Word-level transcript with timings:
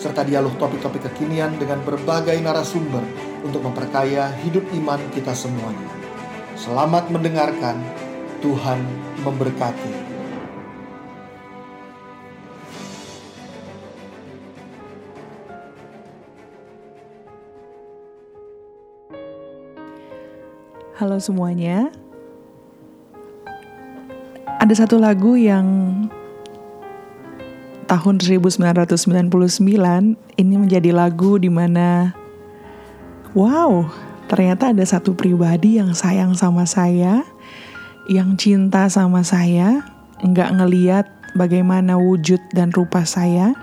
serta 0.00 0.24
dialog 0.24 0.56
topik-topik 0.56 1.12
kekinian 1.12 1.60
dengan 1.60 1.84
berbagai 1.84 2.40
narasumber 2.40 3.04
untuk 3.44 3.60
memperkaya 3.60 4.32
hidup 4.40 4.64
iman 4.80 4.96
kita 5.12 5.36
semuanya. 5.36 5.92
Selamat 6.56 7.12
mendengarkan, 7.12 7.76
Tuhan 8.40 8.80
memberkati. 9.20 10.08
Halo 20.96 21.16
semuanya. 21.20 21.92
Ada 24.60 24.84
satu 24.84 25.00
lagu 25.00 25.36
yang 25.36 25.64
tahun 27.90 28.22
1999 28.22 29.34
ini 30.38 30.54
menjadi 30.54 30.94
lagu 30.94 31.42
di 31.42 31.50
mana 31.50 32.14
wow, 33.34 33.82
ternyata 34.30 34.70
ada 34.70 34.86
satu 34.86 35.18
pribadi 35.18 35.82
yang 35.82 35.90
sayang 35.90 36.38
sama 36.38 36.70
saya, 36.70 37.26
yang 38.06 38.38
cinta 38.38 38.86
sama 38.86 39.26
saya, 39.26 39.82
nggak 40.22 40.50
ngeliat 40.54 41.06
bagaimana 41.34 41.98
wujud 41.98 42.38
dan 42.54 42.70
rupa 42.70 43.02
saya, 43.02 43.58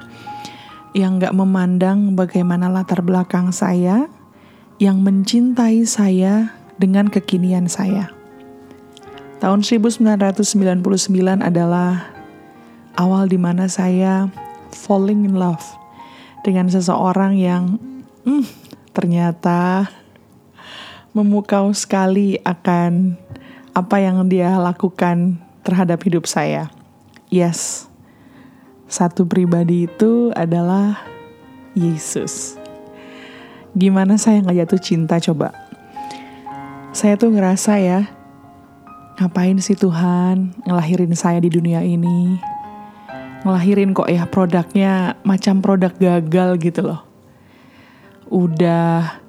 yang 0.91 1.23
nggak 1.23 1.31
memandang 1.31 2.19
bagaimana 2.19 2.67
latar 2.67 2.99
belakang 2.99 3.55
saya, 3.55 4.11
yang 4.75 5.07
mencintai 5.07 5.87
saya 5.87 6.51
dengan 6.75 7.07
kekinian 7.07 7.71
saya. 7.71 8.11
Tahun 9.39 9.63
1999 9.63 10.43
adalah 11.39 12.16
awal 12.97 13.29
di 13.29 13.37
mana 13.37 13.69
saya 13.69 14.27
falling 14.73 15.29
in 15.29 15.37
love 15.37 15.63
dengan 16.41 16.67
seseorang 16.67 17.37
yang 17.37 17.77
hmm, 18.25 18.43
ternyata 18.91 19.87
memukau 21.13 21.69
sekali 21.73 22.41
akan 22.41 23.15
apa 23.77 24.01
yang 24.01 24.25
dia 24.25 24.57
lakukan 24.57 25.37
terhadap 25.61 26.01
hidup 26.01 26.25
saya. 26.25 26.73
Yes, 27.29 27.85
satu 28.89 29.27
pribadi 29.29 29.85
itu 29.85 30.33
adalah 30.33 31.05
Yesus. 31.77 32.57
Gimana 33.77 34.17
saya 34.17 34.41
nggak 34.41 34.57
jatuh 34.65 34.81
cinta 34.81 35.15
coba? 35.21 35.53
Saya 36.95 37.13
tuh 37.13 37.29
ngerasa 37.29 37.77
ya, 37.77 38.09
ngapain 39.21 39.61
sih 39.61 39.77
Tuhan 39.77 40.57
ngelahirin 40.65 41.13
saya 41.13 41.37
di 41.37 41.53
dunia 41.53 41.85
ini? 41.85 42.56
Ngelahirin 43.45 43.93
kok 43.93 44.09
ya 44.09 44.25
produknya 44.25 45.13
macam 45.21 45.61
produk 45.61 45.93
gagal 45.93 46.57
gitu 46.57 46.81
loh. 46.81 47.01
Udah 48.33 49.21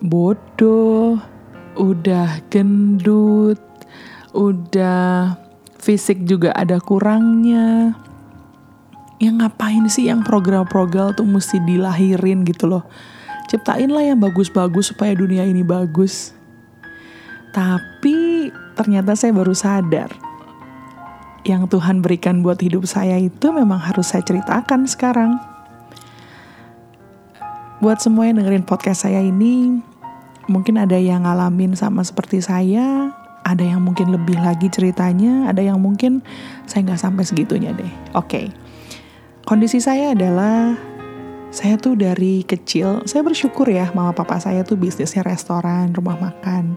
bodoh, 0.00 1.20
udah 1.74 2.40
gendut, 2.48 3.60
udah 4.32 5.36
fisik 5.82 6.22
juga 6.24 6.54
ada 6.54 6.78
kurangnya. 6.78 7.98
Yang 9.20 9.34
ngapain 9.44 9.84
sih 9.92 10.08
yang 10.08 10.24
program-program 10.24 11.12
tuh 11.12 11.28
mesti 11.28 11.60
dilahirin 11.66 12.46
gitu 12.46 12.70
loh. 12.70 12.88
Ciptain 13.50 13.90
lah 13.90 14.06
yang 14.06 14.22
bagus-bagus 14.22 14.94
supaya 14.94 15.12
dunia 15.12 15.44
ini 15.44 15.60
bagus. 15.60 16.32
Tapi 17.50 18.48
ternyata 18.78 19.18
saya 19.18 19.34
baru 19.34 19.52
sadar 19.52 20.29
yang 21.44 21.64
Tuhan 21.66 22.04
berikan 22.04 22.44
buat 22.44 22.60
hidup 22.60 22.84
saya 22.84 23.16
itu 23.16 23.48
memang 23.52 23.80
harus 23.80 24.12
saya 24.12 24.20
ceritakan 24.24 24.84
sekarang. 24.84 25.40
Buat 27.80 28.04
semua 28.04 28.28
yang 28.28 28.36
dengerin 28.36 28.68
podcast 28.68 29.08
saya 29.08 29.24
ini, 29.24 29.80
mungkin 30.52 30.76
ada 30.76 31.00
yang 31.00 31.24
ngalamin 31.24 31.72
sama 31.72 32.04
seperti 32.04 32.44
saya, 32.44 33.08
ada 33.40 33.64
yang 33.64 33.80
mungkin 33.80 34.12
lebih 34.12 34.36
lagi 34.36 34.68
ceritanya, 34.68 35.48
ada 35.48 35.64
yang 35.64 35.80
mungkin 35.80 36.20
saya 36.68 36.84
nggak 36.84 37.00
sampai 37.00 37.24
segitunya 37.24 37.72
deh. 37.72 37.88
Oke, 38.12 38.20
okay. 38.20 38.46
kondisi 39.48 39.80
saya 39.80 40.12
adalah 40.12 40.76
saya 41.48 41.80
tuh 41.80 41.96
dari 41.96 42.44
kecil, 42.44 43.08
saya 43.08 43.24
bersyukur 43.24 43.66
ya 43.66 43.88
mama 43.96 44.12
papa 44.12 44.36
saya 44.38 44.60
tuh 44.60 44.76
bisnisnya 44.76 45.24
restoran, 45.24 45.96
rumah 45.96 46.20
makan. 46.20 46.76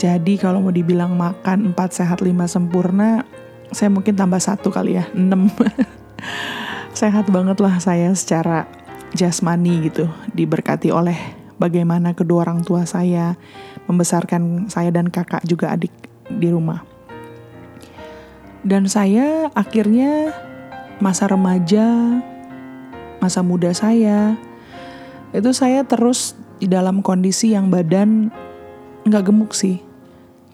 Jadi 0.00 0.40
kalau 0.40 0.64
mau 0.64 0.72
dibilang 0.72 1.12
makan 1.14 1.76
4 1.76 1.78
sehat 1.92 2.18
5 2.24 2.32
sempurna, 2.48 3.22
saya 3.72 3.88
mungkin 3.88 4.14
tambah 4.14 4.38
satu 4.38 4.68
kali 4.68 5.00
ya, 5.00 5.08
6. 5.12 5.26
sehat 7.00 7.26
banget 7.32 7.58
lah 7.58 7.80
saya 7.80 8.12
secara 8.12 8.68
jasmani 9.16 9.88
gitu, 9.88 10.08
diberkati 10.36 10.92
oleh 10.92 11.16
bagaimana 11.56 12.12
kedua 12.12 12.44
orang 12.48 12.64
tua 12.64 12.84
saya 12.84 13.36
membesarkan 13.88 14.68
saya 14.68 14.92
dan 14.92 15.08
kakak 15.08 15.44
juga 15.48 15.72
adik 15.72 15.92
di 16.28 16.48
rumah. 16.52 16.84
Dan 18.62 18.86
saya 18.86 19.50
akhirnya 19.58 20.30
masa 21.02 21.26
remaja, 21.26 22.22
masa 23.18 23.42
muda 23.42 23.74
saya, 23.74 24.38
itu 25.34 25.50
saya 25.50 25.82
terus 25.82 26.38
di 26.62 26.70
dalam 26.70 27.02
kondisi 27.02 27.58
yang 27.58 27.74
badan 27.74 28.30
nggak 29.02 29.26
gemuk 29.26 29.50
sih, 29.50 29.82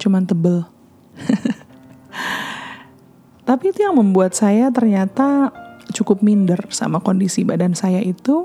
cuman 0.00 0.24
tebel. 0.24 0.64
Tapi 3.48 3.72
itu 3.72 3.80
yang 3.80 3.96
membuat 3.96 4.36
saya 4.36 4.68
ternyata 4.68 5.48
cukup 5.96 6.20
minder 6.20 6.68
sama 6.68 7.00
kondisi 7.00 7.48
badan 7.48 7.72
saya 7.72 8.04
itu, 8.04 8.44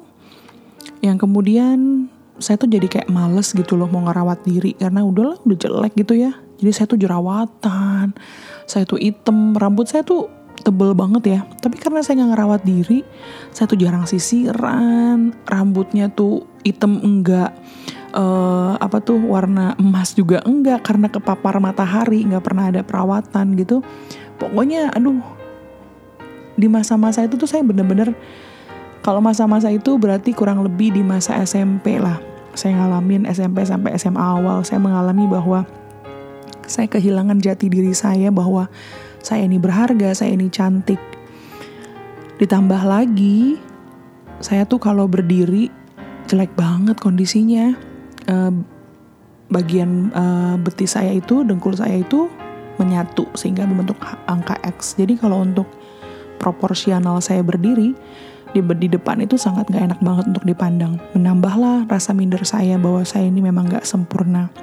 yang 1.04 1.20
kemudian 1.20 2.08
saya 2.40 2.56
tuh 2.56 2.72
jadi 2.72 2.88
kayak 2.88 3.12
males 3.12 3.52
gitu 3.52 3.76
loh 3.76 3.92
mau 3.92 4.08
ngerawat 4.08 4.48
diri. 4.48 4.80
Karena 4.80 5.04
udahlah 5.04 5.44
udah 5.44 5.58
jelek 5.60 6.00
gitu 6.00 6.16
ya. 6.16 6.32
Jadi 6.64 6.72
saya 6.72 6.88
tuh 6.88 7.00
jerawatan 7.04 8.16
saya 8.64 8.88
tuh 8.88 9.00
item 9.00 9.52
rambut 9.60 9.92
saya 9.92 10.08
tuh 10.08 10.32
tebel 10.64 10.96
banget 10.96 11.24
ya. 11.28 11.40
Tapi 11.60 11.76
karena 11.76 12.00
saya 12.00 12.24
nggak 12.24 12.32
ngerawat 12.32 12.62
diri 12.64 13.04
saya 13.52 13.68
tuh 13.68 13.76
jarang 13.76 14.08
sisiran 14.08 15.36
rambutnya 15.44 16.08
tuh 16.08 16.48
item 16.64 17.04
enggak 17.04 17.52
uh, 18.16 18.80
apa 18.80 19.04
tuh 19.04 19.20
warna 19.20 19.76
emas 19.76 20.16
juga 20.16 20.40
enggak 20.46 20.86
karena 20.86 21.12
kepapar 21.12 21.60
matahari 21.60 22.24
nggak 22.24 22.44
pernah 22.46 22.72
ada 22.72 22.82
perawatan 22.86 23.60
gitu 23.60 23.84
pokoknya 24.44 24.92
aduh 24.92 25.24
di 26.60 26.68
masa-masa 26.68 27.24
itu 27.24 27.40
tuh 27.40 27.48
saya 27.48 27.64
bener-bener 27.64 28.12
kalau 29.00 29.24
masa-masa 29.24 29.72
itu 29.72 29.96
berarti 29.96 30.36
kurang 30.36 30.64
lebih 30.64 30.96
di 30.96 31.04
masa 31.04 31.40
SMP 31.44 32.00
lah. 32.00 32.20
Saya 32.56 32.80
ngalamin 32.80 33.28
SMP 33.28 33.68
sampai 33.68 34.00
SMA 34.00 34.22
awal, 34.22 34.64
saya 34.64 34.80
mengalami 34.80 35.28
bahwa 35.28 35.68
saya 36.64 36.88
kehilangan 36.88 37.44
jati 37.44 37.68
diri 37.68 37.92
saya 37.92 38.32
bahwa 38.32 38.72
saya 39.20 39.44
ini 39.44 39.60
berharga, 39.60 40.16
saya 40.16 40.32
ini 40.32 40.48
cantik. 40.48 41.02
Ditambah 42.40 42.80
lagi, 42.88 43.60
saya 44.40 44.64
tuh 44.64 44.80
kalau 44.80 45.10
berdiri 45.12 45.68
jelek 46.32 46.56
banget 46.56 46.96
kondisinya. 47.02 47.76
Bagian 49.52 50.16
betis 50.64 50.96
saya 50.96 51.12
itu, 51.12 51.44
dengkul 51.44 51.76
saya 51.76 52.00
itu 52.00 52.32
menyatu 52.82 53.30
sehingga 53.38 53.68
membentuk 53.68 53.98
angka 54.26 54.58
X. 54.66 54.98
Jadi 54.98 55.20
kalau 55.20 55.42
untuk 55.44 55.68
proporsional 56.42 57.24
saya 57.24 57.40
berdiri, 57.40 57.96
di, 58.54 58.62
di 58.62 58.88
depan 58.88 59.18
itu 59.26 59.36
sangat 59.36 59.68
gak 59.74 59.84
enak 59.94 60.00
banget 60.00 60.26
untuk 60.30 60.46
dipandang. 60.46 61.02
Menambahlah 61.18 61.90
rasa 61.90 62.14
minder 62.14 62.46
saya 62.46 62.78
bahwa 62.78 63.02
saya 63.02 63.28
ini 63.28 63.42
memang 63.42 63.66
gak 63.72 63.84
sempurna. 63.88 64.54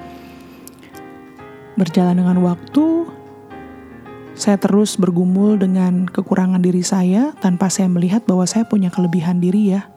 Berjalan 1.75 2.23
dengan 2.23 2.39
waktu, 2.45 3.11
saya 4.39 4.57
terus 4.57 4.95
bergumul 4.97 5.59
dengan 5.59 6.07
kekurangan 6.07 6.63
diri 6.63 6.81
saya 6.87 7.35
tanpa 7.43 7.69
saya 7.69 7.91
melihat 7.91 8.25
bahwa 8.25 8.47
saya 8.47 8.65
punya 8.65 8.89
kelebihan 8.89 9.43
diri 9.43 9.75
ya. 9.75 9.91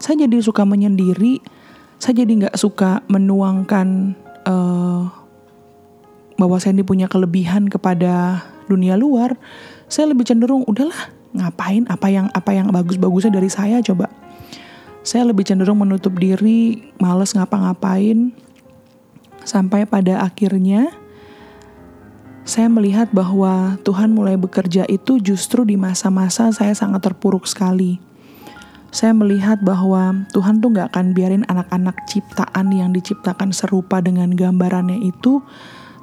Saya 0.00 0.26
jadi 0.26 0.42
suka 0.42 0.66
menyendiri, 0.66 1.38
saya 2.00 2.24
jadi 2.24 2.48
gak 2.48 2.56
suka 2.58 3.06
menuangkan 3.06 4.18
uh, 4.48 5.21
bahwa 6.36 6.56
saya 6.60 6.76
ini 6.76 6.84
punya 6.84 7.06
kelebihan 7.08 7.68
kepada 7.68 8.44
dunia 8.70 8.96
luar. 8.96 9.36
Saya 9.88 10.12
lebih 10.12 10.24
cenderung 10.24 10.64
udahlah 10.64 11.12
ngapain 11.32 11.88
apa 11.88 12.08
yang 12.12 12.28
apa 12.32 12.50
yang 12.52 12.68
bagus-bagusnya 12.68 13.32
dari 13.32 13.48
saya 13.48 13.80
coba 13.80 14.12
Saya 15.02 15.26
lebih 15.26 15.42
cenderung 15.42 15.82
menutup 15.82 16.14
diri, 16.14 16.78
males 17.02 17.34
ngapa-ngapain, 17.34 18.30
sampai 19.42 19.82
pada 19.82 20.22
akhirnya 20.22 20.94
saya 22.42 22.70
melihat 22.70 23.10
bahwa 23.10 23.78
Tuhan 23.86 24.14
mulai 24.14 24.34
bekerja 24.34 24.86
itu 24.86 25.18
justru 25.18 25.62
di 25.66 25.78
masa-masa 25.78 26.50
saya 26.54 26.74
sangat 26.74 27.06
terpuruk 27.06 27.50
sekali. 27.50 27.98
Saya 28.92 29.10
melihat 29.10 29.62
bahwa 29.62 30.26
Tuhan 30.34 30.60
tuh 30.60 30.74
gak 30.74 30.92
akan 30.92 31.14
biarin 31.16 31.46
anak-anak 31.48 31.96
ciptaan 32.06 32.70
yang 32.70 32.90
diciptakan 32.92 33.54
serupa 33.54 34.04
dengan 34.04 34.30
gambarannya 34.34 35.00
itu 35.00 35.40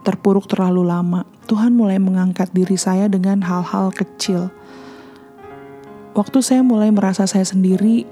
terpuruk 0.03 0.47
terlalu 0.47 0.87
lama. 0.87 1.27
Tuhan 1.49 1.73
mulai 1.73 1.97
mengangkat 1.97 2.53
diri 2.53 2.77
saya 2.77 3.09
dengan 3.09 3.41
hal-hal 3.41 3.89
kecil. 3.91 4.53
Waktu 6.13 6.39
saya 6.41 6.61
mulai 6.61 6.89
merasa 6.93 7.25
saya 7.25 7.45
sendiri, 7.45 8.05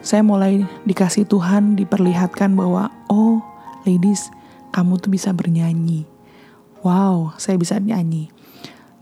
saya 0.00 0.24
mulai 0.24 0.64
dikasih 0.88 1.28
Tuhan 1.28 1.76
diperlihatkan 1.76 2.56
bahwa, 2.56 2.88
oh 3.12 3.44
ladies, 3.84 4.32
kamu 4.72 4.96
tuh 4.96 5.12
bisa 5.12 5.34
bernyanyi. 5.34 6.08
Wow, 6.80 7.36
saya 7.36 7.60
bisa 7.60 7.76
nyanyi. 7.76 8.32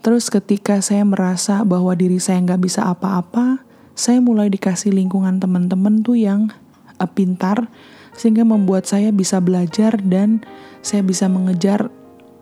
Terus 0.02 0.30
ketika 0.30 0.78
saya 0.82 1.06
merasa 1.06 1.62
bahwa 1.62 1.94
diri 1.94 2.18
saya 2.18 2.42
nggak 2.42 2.62
bisa 2.62 2.86
apa-apa, 2.86 3.62
saya 3.98 4.22
mulai 4.22 4.50
dikasih 4.50 4.94
lingkungan 4.94 5.42
teman-teman 5.42 6.02
tuh 6.02 6.18
yang 6.18 6.50
uh, 6.98 7.10
pintar, 7.10 7.70
sehingga 8.14 8.42
membuat 8.42 8.86
saya 8.86 9.14
bisa 9.14 9.38
belajar 9.38 9.98
dan 10.02 10.42
saya 10.82 11.02
bisa 11.02 11.26
mengejar 11.26 11.90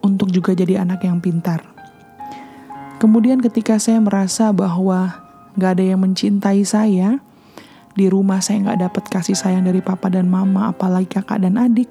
untuk 0.03 0.33
juga 0.33 0.53
jadi 0.57 0.83
anak 0.83 1.05
yang 1.05 1.21
pintar. 1.21 1.63
Kemudian 2.97 3.45
ketika 3.45 3.77
saya 3.77 4.01
merasa 4.01 4.51
bahwa 4.57 5.21
nggak 5.57 5.71
ada 5.77 5.85
yang 5.85 6.01
mencintai 6.01 6.65
saya, 6.65 7.21
di 7.97 8.09
rumah 8.13 8.41
saya 8.45 8.61
nggak 8.65 8.81
dapat 8.89 9.05
kasih 9.09 9.37
sayang 9.37 9.65
dari 9.65 9.81
papa 9.81 10.13
dan 10.13 10.29
mama, 10.29 10.73
apalagi 10.73 11.17
kakak 11.17 11.45
dan 11.45 11.57
adik. 11.57 11.89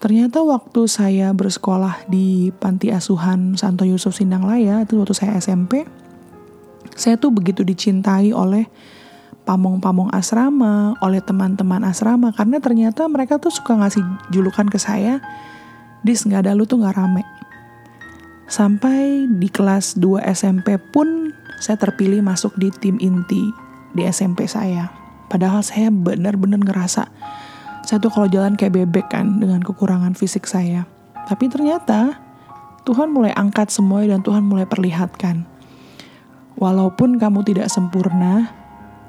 Ternyata 0.00 0.40
waktu 0.40 0.88
saya 0.88 1.28
bersekolah 1.36 2.08
di 2.08 2.48
panti 2.56 2.88
asuhan 2.88 3.52
Santo 3.60 3.84
Yusuf 3.84 4.16
Sindang-Laya, 4.16 4.88
itu 4.88 4.96
waktu 4.96 5.12
saya 5.12 5.36
SMP, 5.36 5.84
saya 6.96 7.20
tuh 7.20 7.28
begitu 7.32 7.60
dicintai 7.60 8.32
oleh 8.32 8.64
pamong-pamong 9.44 10.08
asrama, 10.12 10.96
oleh 11.04 11.20
teman-teman 11.20 11.84
asrama, 11.84 12.32
karena 12.32 12.60
ternyata 12.64 13.04
mereka 13.12 13.36
tuh 13.36 13.52
suka 13.52 13.76
ngasih 13.76 14.00
julukan 14.32 14.68
ke 14.72 14.80
saya, 14.80 15.20
Dis 16.00 16.24
nggak 16.24 16.46
ada 16.48 16.52
lu 16.56 16.64
tuh 16.64 16.80
nggak 16.80 16.96
rame. 16.96 17.24
Sampai 18.50 19.30
di 19.30 19.46
kelas 19.46 19.94
2 20.00 20.26
SMP 20.34 20.74
pun 20.78 21.30
saya 21.60 21.78
terpilih 21.78 22.24
masuk 22.24 22.56
di 22.58 22.72
tim 22.72 22.98
inti 22.98 23.52
di 23.94 24.02
SMP 24.08 24.48
saya. 24.50 24.90
Padahal 25.30 25.62
saya 25.62 25.94
benar-benar 25.94 26.58
ngerasa 26.58 27.06
saya 27.90 27.98
tuh 27.98 28.12
kalau 28.12 28.28
jalan 28.30 28.54
kayak 28.54 28.76
bebek 28.76 29.10
kan 29.10 29.40
dengan 29.40 29.64
kekurangan 29.64 30.14
fisik 30.14 30.46
saya. 30.46 30.86
Tapi 31.26 31.50
ternyata 31.50 32.22
Tuhan 32.86 33.10
mulai 33.10 33.34
angkat 33.34 33.74
semua 33.74 34.06
dan 34.06 34.22
Tuhan 34.22 34.46
mulai 34.46 34.62
perlihatkan. 34.68 35.42
Walaupun 36.54 37.16
kamu 37.16 37.40
tidak 37.42 37.66
sempurna, 37.72 38.52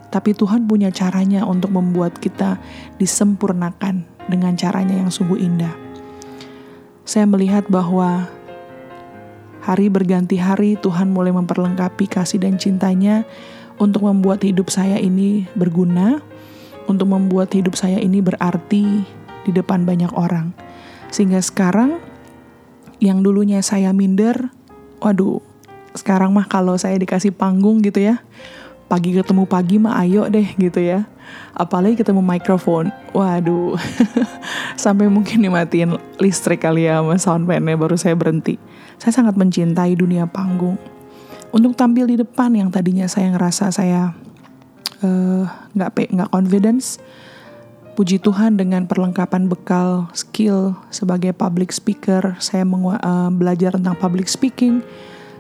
tapi 0.10 0.32
Tuhan 0.34 0.66
punya 0.66 0.90
caranya 0.90 1.44
untuk 1.44 1.76
membuat 1.76 2.16
kita 2.18 2.58
disempurnakan 2.98 4.08
dengan 4.32 4.56
caranya 4.56 4.98
yang 4.98 5.12
sungguh 5.12 5.38
indah. 5.38 5.91
Saya 7.02 7.26
melihat 7.26 7.66
bahwa 7.68 8.30
hari 9.66 9.90
berganti 9.90 10.38
hari 10.38 10.78
Tuhan 10.78 11.10
mulai 11.10 11.34
memperlengkapi 11.34 12.06
kasih 12.06 12.42
dan 12.42 12.62
cintanya 12.62 13.26
untuk 13.82 14.06
membuat 14.06 14.46
hidup 14.46 14.70
saya 14.70 15.02
ini 15.02 15.50
berguna, 15.58 16.22
untuk 16.86 17.10
membuat 17.10 17.54
hidup 17.58 17.74
saya 17.74 17.98
ini 17.98 18.22
berarti 18.22 19.02
di 19.42 19.52
depan 19.52 19.86
banyak 19.86 20.14
orang. 20.14 20.54
Sehingga 21.10 21.42
sekarang 21.42 21.98
yang 23.02 23.26
dulunya 23.26 23.66
saya 23.66 23.90
minder, 23.92 24.54
waduh, 25.02 25.42
sekarang 25.98 26.32
mah 26.32 26.46
kalau 26.46 26.78
saya 26.78 27.02
dikasih 27.02 27.34
panggung 27.34 27.82
gitu 27.82 27.98
ya, 27.98 28.22
pagi 28.86 29.18
ketemu 29.18 29.50
pagi 29.50 29.82
mah 29.82 29.98
ayo 30.06 30.30
deh 30.30 30.54
gitu 30.56 30.80
ya. 30.80 31.10
Apalagi 31.52 32.00
ketemu 32.00 32.24
mikrofon, 32.24 32.90
waduh, 33.12 33.76
sampai 34.84 35.12
mungkin 35.12 35.44
dimatiin 35.44 36.00
listrik 36.18 36.64
kali 36.64 36.88
ya 36.88 37.04
sama 37.04 37.20
soundpan-nya 37.20 37.76
baru 37.76 38.00
saya 38.00 38.16
berhenti. 38.16 38.56
Saya 38.96 39.12
sangat 39.12 39.36
mencintai 39.36 39.94
dunia 40.00 40.26
panggung. 40.26 40.80
Untuk 41.52 41.76
tampil 41.76 42.08
di 42.08 42.16
depan 42.16 42.56
yang 42.56 42.72
tadinya 42.72 43.04
saya 43.12 43.36
ngerasa 43.36 43.76
saya 43.76 44.16
eh, 45.04 45.44
nggak 45.76 45.90
uh, 45.92 46.08
nggak 46.16 46.32
confidence 46.32 47.04
puji 47.92 48.24
Tuhan 48.24 48.56
dengan 48.56 48.88
perlengkapan 48.88 49.52
bekal 49.52 50.08
skill 50.16 50.80
sebagai 50.90 51.36
public 51.36 51.76
speaker 51.76 52.40
saya 52.40 52.64
uh, 52.64 53.28
belajar 53.30 53.76
tentang 53.76 54.00
public 54.00 54.32
speaking 54.32 54.80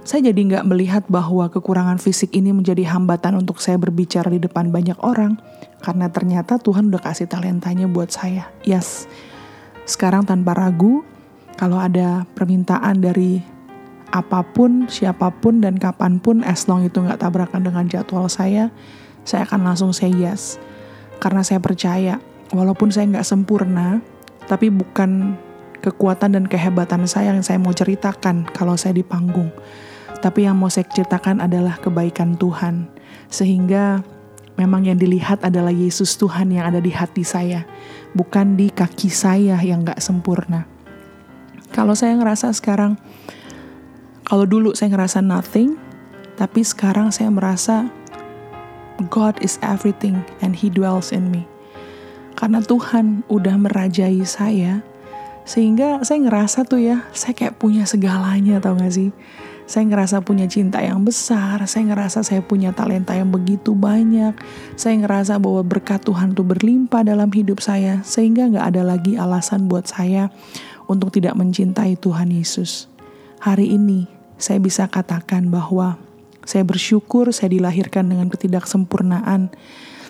saya 0.01 0.33
jadi 0.33 0.41
nggak 0.41 0.65
melihat 0.65 1.03
bahwa 1.07 1.45
kekurangan 1.47 2.01
fisik 2.01 2.33
ini 2.33 2.49
menjadi 2.49 2.89
hambatan 2.89 3.37
untuk 3.37 3.61
saya 3.61 3.77
berbicara 3.77 4.33
di 4.33 4.41
depan 4.41 4.73
banyak 4.73 4.97
orang 5.01 5.37
karena 5.81 6.09
ternyata 6.09 6.57
Tuhan 6.57 6.89
udah 6.89 7.01
kasih 7.01 7.29
talentanya 7.29 7.85
buat 7.85 8.09
saya 8.09 8.49
yes 8.65 9.05
sekarang 9.85 10.25
tanpa 10.25 10.57
ragu 10.57 11.05
kalau 11.61 11.77
ada 11.77 12.25
permintaan 12.33 13.05
dari 13.05 13.37
apa 14.11 14.43
pun, 14.43 14.91
siapa 14.91 15.31
pun, 15.31 15.63
dan 15.63 15.79
kapan 15.79 16.19
pun 16.19 16.43
as 16.43 16.67
long 16.67 16.83
itu 16.83 16.99
nggak 16.99 17.23
tabrakan 17.23 17.63
dengan 17.63 17.87
jadwal 17.87 18.27
saya, 18.27 18.69
saya 19.23 19.47
akan 19.47 19.71
langsung 19.71 19.95
say 19.95 20.11
yes. 20.11 20.59
Karena 21.23 21.45
saya 21.45 21.63
percaya, 21.63 22.19
walaupun 22.51 22.91
saya 22.91 23.07
nggak 23.07 23.27
sempurna, 23.29 24.03
tapi 24.51 24.67
bukan 24.67 25.39
kekuatan 25.79 26.35
dan 26.35 26.45
kehebatan 26.45 27.07
saya 27.07 27.33
yang 27.33 27.41
saya 27.41 27.57
mau 27.57 27.71
ceritakan 27.71 28.45
kalau 28.51 28.75
saya 28.75 28.97
di 28.97 29.05
panggung. 29.05 29.49
Tapi 30.21 30.45
yang 30.45 30.55
mau 30.55 30.69
saya 30.69 30.85
ceritakan 30.85 31.41
adalah 31.41 31.81
kebaikan 31.81 32.37
Tuhan. 32.37 32.87
Sehingga 33.27 34.05
memang 34.55 34.85
yang 34.85 35.01
dilihat 35.01 35.41
adalah 35.41 35.73
Yesus 35.73 36.13
Tuhan 36.21 36.53
yang 36.53 36.69
ada 36.69 36.77
di 36.77 36.93
hati 36.93 37.25
saya. 37.25 37.65
Bukan 38.13 38.53
di 38.53 38.69
kaki 38.69 39.09
saya 39.09 39.57
yang 39.59 39.81
gak 39.81 39.97
sempurna. 39.97 40.69
Kalau 41.73 41.97
saya 41.97 42.13
ngerasa 42.19 42.53
sekarang, 42.53 43.01
kalau 44.27 44.45
dulu 44.45 44.77
saya 44.77 44.93
ngerasa 44.93 45.23
nothing, 45.25 45.79
tapi 46.37 46.61
sekarang 46.61 47.09
saya 47.09 47.31
merasa 47.31 47.89
God 49.09 49.41
is 49.41 49.57
everything 49.65 50.21
and 50.45 50.53
He 50.53 50.69
dwells 50.69 51.09
in 51.09 51.33
me. 51.33 51.47
Karena 52.37 52.61
Tuhan 52.61 53.25
udah 53.31 53.55
merajai 53.57 54.21
saya, 54.27 54.83
sehingga 55.47 56.01
saya 56.05 56.21
ngerasa 56.27 56.65
tuh 56.67 56.81
ya, 56.81 57.05
saya 57.15 57.33
kayak 57.33 57.57
punya 57.57 57.87
segalanya 57.87 58.61
tau 58.61 58.77
gak 58.77 58.93
sih? 58.93 59.09
Saya 59.71 59.87
ngerasa 59.87 60.19
punya 60.19 60.51
cinta 60.51 60.83
yang 60.83 60.99
besar, 61.07 61.63
saya 61.63 61.87
ngerasa 61.87 62.27
saya 62.27 62.43
punya 62.43 62.75
talenta 62.75 63.15
yang 63.15 63.31
begitu 63.31 63.71
banyak, 63.71 64.35
saya 64.75 64.99
ngerasa 64.99 65.39
bahwa 65.39 65.63
berkat 65.63 66.03
Tuhan 66.03 66.35
tuh 66.35 66.43
berlimpah 66.43 67.07
dalam 67.07 67.31
hidup 67.31 67.63
saya, 67.63 68.03
sehingga 68.03 68.51
gak 68.51 68.75
ada 68.75 68.83
lagi 68.83 69.15
alasan 69.15 69.71
buat 69.71 69.87
saya 69.87 70.27
untuk 70.91 71.15
tidak 71.15 71.39
mencintai 71.39 71.95
Tuhan 71.95 72.35
Yesus. 72.35 72.91
Hari 73.39 73.71
ini 73.71 74.11
saya 74.35 74.59
bisa 74.59 74.91
katakan 74.91 75.47
bahwa 75.47 75.95
saya 76.43 76.67
bersyukur 76.67 77.31
saya 77.31 77.55
dilahirkan 77.55 78.11
dengan 78.11 78.27
ketidaksempurnaan, 78.27 79.55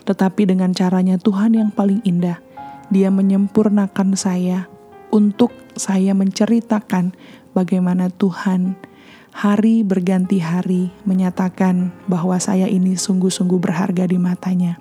tetapi 0.10 0.50
dengan 0.50 0.74
caranya 0.74 1.22
Tuhan 1.22 1.54
yang 1.54 1.70
paling 1.70 2.02
indah. 2.02 2.42
Dia 2.90 3.14
menyempurnakan 3.14 4.18
saya 4.18 4.66
untuk 5.14 5.54
saya 5.78 6.18
menceritakan 6.18 7.14
bagaimana 7.54 8.10
Tuhan 8.10 8.90
hari 9.32 9.82
berganti 9.82 10.44
hari 10.44 10.92
menyatakan 11.08 11.96
bahwa 12.06 12.36
saya 12.38 12.68
ini 12.68 13.00
sungguh-sungguh 13.00 13.58
berharga 13.58 14.04
di 14.06 14.20
matanya. 14.20 14.78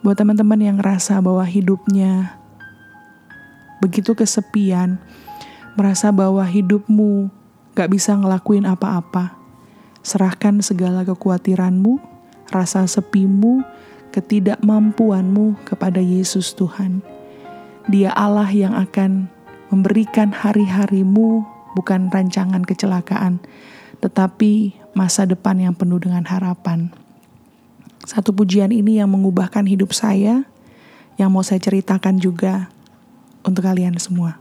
Buat 0.00 0.24
teman-teman 0.24 0.60
yang 0.60 0.78
rasa 0.80 1.20
bahwa 1.20 1.44
hidupnya 1.44 2.40
begitu 3.84 4.16
kesepian, 4.16 4.98
merasa 5.76 6.10
bahwa 6.10 6.42
hidupmu 6.42 7.30
gak 7.76 7.92
bisa 7.92 8.16
ngelakuin 8.16 8.66
apa-apa. 8.66 9.36
Serahkan 10.02 10.64
segala 10.64 11.04
kekhawatiranmu, 11.04 12.00
rasa 12.48 12.88
sepimu, 12.88 13.60
ketidakmampuanmu 14.10 15.68
kepada 15.68 16.00
Yesus 16.00 16.56
Tuhan. 16.56 17.04
Dia 17.92 18.10
Allah 18.16 18.48
yang 18.48 18.72
akan 18.72 19.28
memberikan 19.68 20.32
hari-harimu 20.32 21.57
bukan 21.76 22.08
rancangan 22.08 22.64
kecelakaan, 22.64 23.42
tetapi 23.98 24.78
masa 24.94 25.26
depan 25.26 25.58
yang 25.58 25.74
penuh 25.74 26.00
dengan 26.00 26.24
harapan. 26.24 26.94
Satu 28.06 28.32
pujian 28.32 28.72
ini 28.72 29.02
yang 29.02 29.12
mengubahkan 29.12 29.68
hidup 29.68 29.92
saya, 29.92 30.48
yang 31.20 31.34
mau 31.34 31.44
saya 31.44 31.60
ceritakan 31.60 32.22
juga 32.22 32.72
untuk 33.44 33.66
kalian 33.66 33.98
semua. 34.00 34.40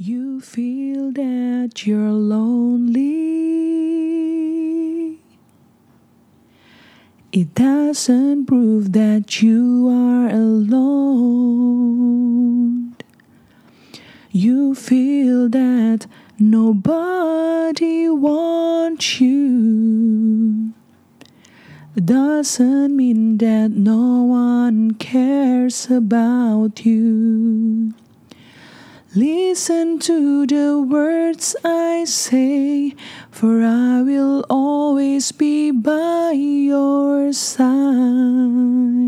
You 0.00 0.40
feel 0.40 1.12
that 1.12 1.84
you're 1.84 2.08
lonely. 2.08 3.20
It 7.32 7.54
doesn't 7.54 8.46
prove 8.46 8.92
that 8.96 9.42
you 9.42 9.92
are 9.92 10.32
alone. 10.32 12.39
You 14.32 14.76
feel 14.76 15.48
that 15.48 16.06
nobody 16.38 18.08
wants 18.08 19.20
you. 19.20 20.72
Doesn't 21.96 22.96
mean 22.96 23.38
that 23.38 23.72
no 23.72 24.22
one 24.22 24.92
cares 24.92 25.90
about 25.90 26.86
you. 26.86 27.92
Listen 29.16 29.98
to 29.98 30.46
the 30.46 30.80
words 30.80 31.56
I 31.64 32.04
say, 32.04 32.94
for 33.32 33.64
I 33.64 34.02
will 34.02 34.46
always 34.48 35.32
be 35.32 35.72
by 35.72 36.30
your 36.30 37.32
side. 37.32 38.99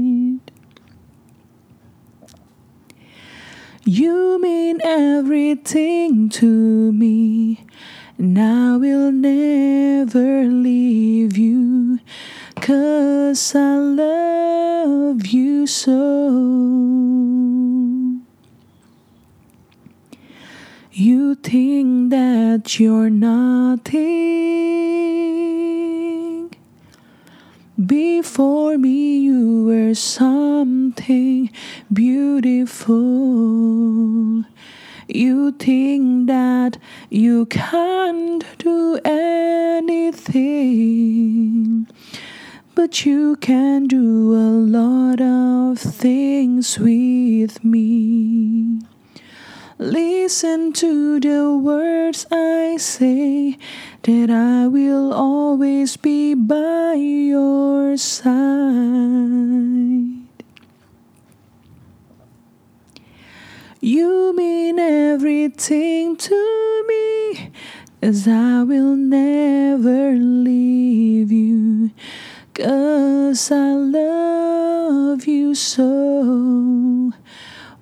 You 3.85 4.39
mean 4.41 4.79
everything 4.85 6.29
to 6.29 6.93
me, 6.93 7.65
and 8.17 8.39
I 8.39 8.77
will 8.77 9.11
never 9.11 10.45
leave 10.45 11.37
you, 11.37 11.99
cause 12.61 13.57
I 13.57 13.75
love 13.75 15.27
you 15.27 15.67
so. 15.67 15.99
You 20.93 21.35
think 21.35 22.11
that 22.11 22.79
you're 22.79 23.11
nothing. 23.11 24.13
Before 27.81 28.77
me, 28.77 29.21
you 29.21 29.65
were 29.65 29.95
something 29.95 31.49
beautiful. 31.91 32.93
You 35.09 35.53
think 35.53 36.27
that 36.27 36.77
you 37.09 37.47
can't 37.47 38.45
do 38.59 38.99
anything, 39.07 40.37
but 42.75 43.07
you 43.07 43.37
can 43.37 43.87
do 43.87 44.35
a 44.35 44.53
lot 44.53 45.23
of 45.23 45.79
things 45.79 46.79
with 46.79 47.65
me. 47.65 48.83
Listen 49.83 50.73
to 50.75 51.19
the 51.19 51.59
words 51.59 52.25
I 52.31 52.77
say, 52.77 53.59
that 54.03 54.31
I 54.31 54.69
will 54.69 55.13
always 55.13 55.97
be 55.97 56.35
by 56.35 56.95
your 56.95 57.97
side. 57.97 58.23
You 63.81 64.33
mean 64.37 64.79
everything 64.79 66.15
to 66.17 66.85
me, 66.87 67.51
as 68.01 68.29
I 68.29 68.63
will 68.63 68.95
never 68.95 70.13
leave 70.13 71.33
you, 71.33 71.91
cause 72.55 73.51
I 73.51 73.73
love 73.73 75.27
you 75.27 75.57
so. 75.57 76.92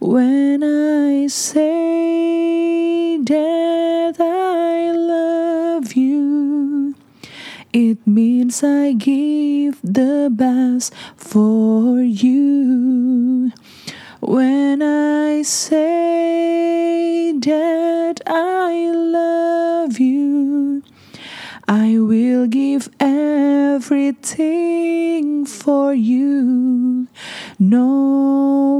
When 0.03 0.65
I 0.65 1.27
say 1.27 3.19
that 3.19 4.17
I 4.19 4.93
love 4.93 5.93
you, 5.93 6.95
it 7.75 8.07
means 8.07 8.65
I 8.65 8.93
give 8.95 9.79
the 9.85 10.31
best 10.33 10.95
for 11.17 12.01
you. 12.01 13.53
When 14.21 14.81
I 14.81 15.43
say 15.43 17.33
that 17.33 18.23
I 18.27 18.91
love 18.91 20.01
you, 20.01 20.83
I 21.69 21.99
will 21.99 22.47
give 22.47 22.89
everything 22.99 24.41
for 25.45 25.93
you. 25.93 27.07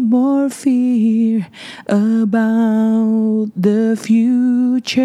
No 0.01 0.07
more 0.07 0.49
fear 0.49 1.47
about 1.87 3.51
the 3.55 3.99
future 4.01 4.97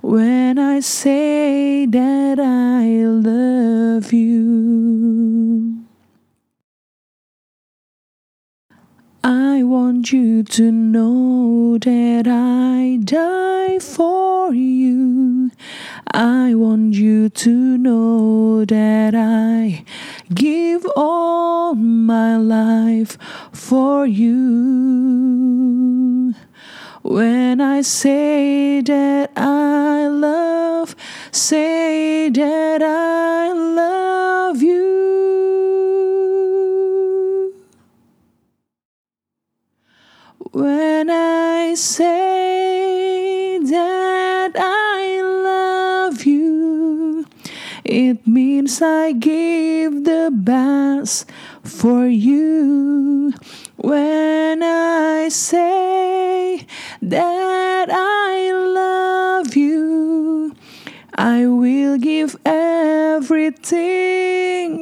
when 0.00 0.58
I 0.58 0.80
say 0.80 1.84
that 1.84 2.40
I 2.40 3.04
love 3.04 4.10
you. 4.10 5.19
Want 9.70 10.10
you 10.10 10.42
to 10.42 10.72
know 10.72 11.78
that 11.78 12.26
I 12.26 12.98
die 13.04 13.78
for 13.78 14.52
you. 14.52 15.52
I 16.12 16.56
want 16.56 16.94
you 16.94 17.28
to 17.28 17.78
know 17.78 18.64
that 18.64 19.14
I 19.14 19.84
give 20.34 20.84
all 20.96 21.76
my 21.76 22.36
life 22.36 23.16
for 23.52 24.06
you. 24.06 24.34
When 27.02 27.60
I 27.60 27.82
say 27.82 28.80
that 28.80 29.30
I 29.36 30.08
love, 30.08 30.96
say 31.30 32.28
that 32.28 32.82
I 32.82 33.52
love 33.52 34.09
When 40.52 41.10
I 41.10 41.74
say 41.74 43.56
that 43.58 44.50
I 44.56 45.22
love 45.22 46.24
you, 46.24 47.24
it 47.84 48.26
means 48.26 48.82
I 48.82 49.12
give 49.12 50.02
the 50.02 50.32
best 50.34 51.30
for 51.62 52.08
you. 52.08 53.32
When 53.76 54.64
I 54.64 55.28
say 55.28 56.66
that 57.00 57.88
I 57.88 58.50
love 58.52 59.54
you, 59.54 60.56
I 61.14 61.46
will 61.46 61.96
give 61.96 62.34
everything 62.44 64.00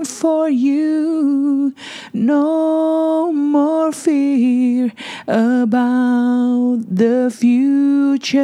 for 0.06 0.48
you. 0.48 1.75
No 2.14 3.30
more 3.32 3.92
fear 3.92 4.92
about 5.28 6.85
the 6.88 7.30
future 7.30 8.38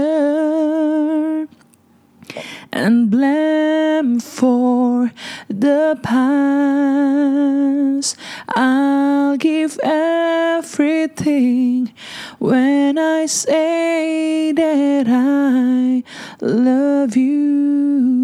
and 2.70 3.10
blame 3.10 4.20
for 4.20 5.10
the 5.48 5.98
past. 6.02 8.16
I'll 8.54 9.38
give 9.38 9.78
everything 9.82 11.94
when 12.38 12.98
I 12.98 13.24
say 13.26 14.52
that 14.52 15.06
I 15.08 16.02
love 16.40 17.16
you. 17.16 18.23